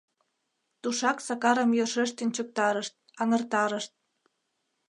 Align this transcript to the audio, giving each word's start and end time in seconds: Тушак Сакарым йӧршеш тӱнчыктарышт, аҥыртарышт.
Тушак 0.81 1.17
Сакарым 1.27 1.71
йӧршеш 1.77 2.09
тӱнчыктарышт, 2.17 2.93
аҥыртарышт. 3.21 3.93